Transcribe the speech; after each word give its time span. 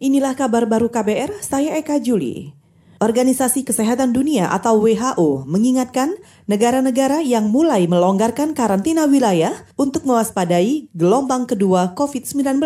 Inilah 0.00 0.32
kabar 0.32 0.64
baru 0.64 0.88
KBR, 0.88 1.44
saya 1.44 1.76
Eka 1.76 2.00
Juli. 2.00 2.56
Organisasi 3.04 3.68
Kesehatan 3.68 4.16
Dunia 4.16 4.48
atau 4.48 4.80
WHO 4.80 5.44
mengingatkan 5.44 6.16
negara-negara 6.48 7.20
yang 7.20 7.52
mulai 7.52 7.84
melonggarkan 7.84 8.56
karantina 8.56 9.04
wilayah 9.04 9.52
untuk 9.76 10.08
mewaspadai 10.08 10.88
gelombang 10.96 11.44
kedua 11.44 11.92
COVID-19. 11.92 12.64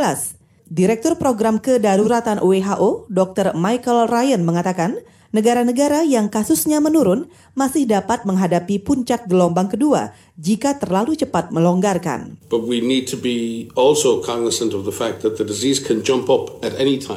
Direktur 0.70 1.18
Program 1.18 1.58
Kedaruratan 1.58 2.38
WHO, 2.38 3.10
Dr. 3.10 3.50
Michael 3.58 4.06
Ryan 4.06 4.46
mengatakan, 4.46 5.02
negara-negara 5.34 6.06
yang 6.06 6.30
kasusnya 6.30 6.78
menurun 6.78 7.26
masih 7.58 7.90
dapat 7.90 8.22
menghadapi 8.22 8.78
puncak 8.78 9.26
gelombang 9.26 9.66
kedua 9.66 10.14
jika 10.38 10.78
terlalu 10.78 11.18
cepat 11.18 11.50
melonggarkan. 11.50 12.38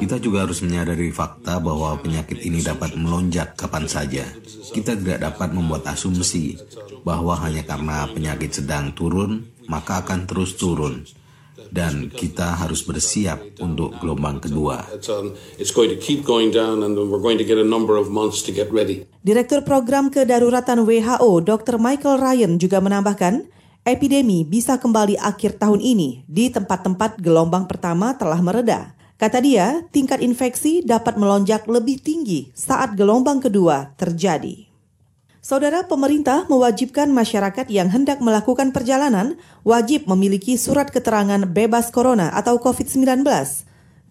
Kita 0.02 0.18
juga 0.18 0.38
harus 0.42 0.60
menyadari 0.66 1.14
fakta 1.14 1.62
bahwa 1.62 1.94
penyakit 2.02 2.42
ini 2.42 2.66
dapat 2.66 2.98
melonjak 2.98 3.54
kapan 3.54 3.86
saja. 3.86 4.26
Kita 4.74 4.98
tidak 4.98 5.22
dapat 5.22 5.54
membuat 5.54 5.86
asumsi 5.86 6.58
bahwa 7.06 7.38
hanya 7.46 7.62
karena 7.62 8.10
penyakit 8.10 8.66
sedang 8.66 8.98
turun, 8.98 9.46
maka 9.70 10.02
akan 10.02 10.26
terus 10.26 10.58
turun 10.58 11.06
dan 11.72 12.10
kita 12.12 12.58
harus 12.58 12.84
bersiap 12.86 13.42
untuk 13.62 13.96
gelombang 14.00 14.42
kedua. 14.42 14.86
Direktur 19.22 19.60
Program 19.66 20.06
Kedaruratan 20.08 20.80
WHO, 20.86 21.32
Dr. 21.44 21.76
Michael 21.82 22.18
Ryan 22.22 22.52
juga 22.62 22.78
menambahkan, 22.80 23.48
epidemi 23.88 24.44
bisa 24.44 24.76
kembali 24.78 25.16
akhir 25.20 25.58
tahun 25.60 25.80
ini 25.80 26.28
di 26.28 26.52
tempat-tempat 26.52 27.24
gelombang 27.24 27.66
pertama 27.66 28.14
telah 28.20 28.40
mereda. 28.44 28.98
Kata 29.18 29.42
dia, 29.42 29.82
tingkat 29.90 30.22
infeksi 30.22 30.86
dapat 30.86 31.18
melonjak 31.18 31.66
lebih 31.66 31.98
tinggi 31.98 32.54
saat 32.54 32.94
gelombang 32.94 33.42
kedua 33.42 33.98
terjadi. 33.98 34.67
Saudara 35.48 35.88
pemerintah 35.88 36.44
mewajibkan 36.52 37.08
masyarakat 37.08 37.72
yang 37.72 37.88
hendak 37.88 38.20
melakukan 38.20 38.76
perjalanan 38.76 39.40
wajib 39.64 40.04
memiliki 40.04 40.60
surat 40.60 40.92
keterangan 40.92 41.40
bebas 41.48 41.88
corona 41.88 42.36
atau 42.36 42.60
COVID-19. 42.60 43.24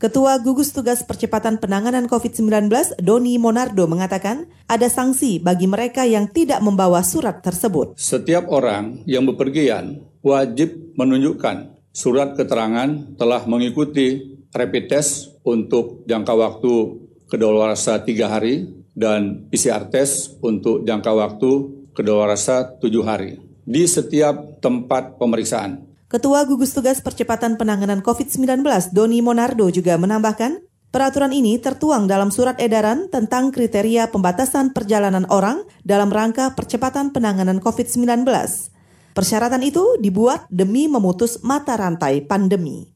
Ketua 0.00 0.40
Gugus 0.40 0.72
Tugas 0.72 1.04
Percepatan 1.04 1.60
Penanganan 1.60 2.08
COVID-19, 2.08 2.72
Doni 3.04 3.36
Monardo 3.36 3.84
mengatakan 3.84 4.48
ada 4.64 4.88
sanksi 4.88 5.36
bagi 5.36 5.68
mereka 5.68 6.08
yang 6.08 6.24
tidak 6.24 6.64
membawa 6.64 7.04
surat 7.04 7.44
tersebut. 7.44 8.00
Setiap 8.00 8.48
orang 8.48 9.04
yang 9.04 9.28
bepergian 9.28 10.08
wajib 10.24 10.72
menunjukkan 10.96 11.76
surat 11.92 12.32
keterangan 12.32 13.12
telah 13.20 13.44
mengikuti 13.44 14.40
rapid 14.56 14.88
test 14.88 15.36
untuk 15.44 16.00
jangka 16.08 16.32
waktu 16.32 16.96
kedaluarsa 17.28 18.00
tiga 18.08 18.32
hari 18.32 18.85
dan 18.96 19.46
PCR 19.52 19.92
test 19.92 20.40
untuk 20.40 20.88
jangka 20.88 21.12
waktu 21.12 21.50
kedaluarsa 21.92 22.80
tujuh 22.80 23.04
hari 23.04 23.36
di 23.68 23.84
setiap 23.84 24.58
tempat 24.64 25.20
pemeriksaan. 25.20 25.84
Ketua 26.08 26.46
Gugus 26.48 26.72
Tugas 26.72 27.04
Percepatan 27.04 27.60
Penanganan 27.60 28.00
COVID-19 28.00 28.64
Doni 28.94 29.20
Monardo 29.20 29.68
juga 29.68 29.98
menambahkan, 29.98 30.62
peraturan 30.94 31.34
ini 31.34 31.58
tertuang 31.58 32.06
dalam 32.06 32.30
surat 32.30 32.56
edaran 32.62 33.10
tentang 33.10 33.50
kriteria 33.50 34.14
pembatasan 34.14 34.70
perjalanan 34.70 35.26
orang 35.28 35.66
dalam 35.82 36.08
rangka 36.08 36.54
percepatan 36.54 37.10
penanganan 37.10 37.58
COVID-19. 37.58 38.22
Persyaratan 39.12 39.66
itu 39.66 39.82
dibuat 39.98 40.46
demi 40.46 40.86
memutus 40.86 41.42
mata 41.42 41.74
rantai 41.74 42.22
pandemi. 42.22 42.95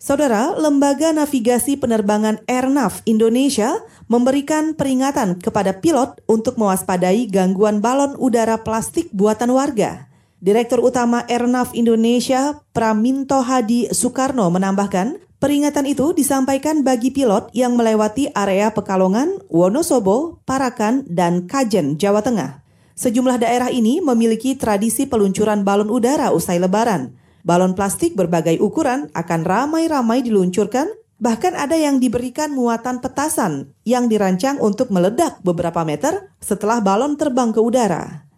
Saudara, 0.00 0.56
Lembaga 0.56 1.12
Navigasi 1.12 1.76
Penerbangan 1.76 2.40
Airnav 2.48 3.04
Indonesia 3.04 3.84
memberikan 4.08 4.72
peringatan 4.72 5.36
kepada 5.36 5.76
pilot 5.76 6.24
untuk 6.24 6.56
mewaspadai 6.56 7.28
gangguan 7.28 7.84
balon 7.84 8.16
udara 8.16 8.64
plastik 8.64 9.12
buatan 9.12 9.52
warga. 9.52 10.08
Direktur 10.40 10.80
Utama 10.80 11.28
Airnav 11.28 11.76
Indonesia, 11.76 12.64
Praminto 12.72 13.44
Hadi 13.44 13.92
Soekarno 13.92 14.48
menambahkan, 14.48 15.20
peringatan 15.36 15.84
itu 15.84 16.16
disampaikan 16.16 16.80
bagi 16.80 17.12
pilot 17.12 17.52
yang 17.52 17.76
melewati 17.76 18.32
area 18.32 18.72
Pekalongan, 18.72 19.36
Wonosobo, 19.52 20.40
Parakan, 20.48 21.04
dan 21.12 21.44
Kajen, 21.44 22.00
Jawa 22.00 22.24
Tengah. 22.24 22.64
Sejumlah 22.96 23.36
daerah 23.36 23.68
ini 23.68 24.00
memiliki 24.00 24.56
tradisi 24.56 25.04
peluncuran 25.04 25.60
balon 25.60 25.92
udara 25.92 26.32
usai 26.32 26.56
lebaran. 26.56 27.20
Balon 27.40 27.72
plastik 27.72 28.12
berbagai 28.16 28.60
ukuran 28.60 29.08
akan 29.16 29.40
ramai-ramai 29.48 30.20
diluncurkan, 30.20 30.88
bahkan 31.16 31.56
ada 31.56 31.76
yang 31.76 32.00
diberikan 32.00 32.52
muatan 32.52 33.00
petasan 33.00 33.72
yang 33.84 34.08
dirancang 34.12 34.60
untuk 34.60 34.92
meledak 34.92 35.40
beberapa 35.40 35.84
meter 35.84 36.32
setelah 36.40 36.80
balon 36.84 37.16
terbang 37.16 37.52
ke 37.52 37.60
udara. 37.60 38.28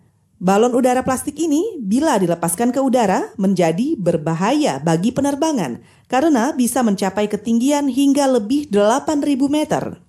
Balon 0.43 0.75
udara 0.75 1.07
plastik 1.07 1.39
ini 1.39 1.79
bila 1.79 2.19
dilepaskan 2.19 2.75
ke 2.75 2.83
udara 2.83 3.31
menjadi 3.39 3.95
berbahaya 3.95 4.83
bagi 4.83 5.15
penerbangan 5.15 5.79
karena 6.11 6.51
bisa 6.51 6.83
mencapai 6.83 7.31
ketinggian 7.31 7.87
hingga 7.87 8.27
lebih 8.27 8.67
8.000 8.67 9.23
meter. 9.47 10.03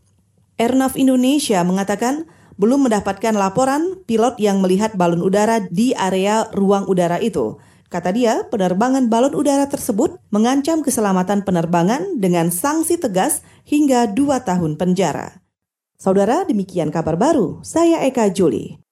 Airnav 0.57 0.97
Indonesia 0.97 1.61
mengatakan 1.61 2.25
belum 2.57 2.89
mendapatkan 2.89 3.33
laporan 3.33 4.01
pilot 4.09 4.37
yang 4.41 4.61
melihat 4.61 4.97
balon 4.97 5.21
udara 5.21 5.61
di 5.69 5.93
area 5.93 6.49
ruang 6.53 6.89
udara 6.89 7.21
itu. 7.21 7.61
Kata 7.93 8.09
dia, 8.09 8.41
penerbangan 8.49 9.05
balon 9.05 9.37
udara 9.37 9.69
tersebut 9.69 10.17
mengancam 10.33 10.81
keselamatan 10.81 11.45
penerbangan 11.45 12.17
dengan 12.17 12.49
sanksi 12.49 12.97
tegas 12.97 13.45
hingga 13.69 14.09
dua 14.09 14.41
tahun 14.41 14.81
penjara. 14.81 15.45
Saudara, 16.01 16.41
demikian 16.41 16.89
kabar 16.89 17.21
baru. 17.21 17.61
Saya 17.61 18.01
Eka 18.01 18.33
Juli. 18.33 18.82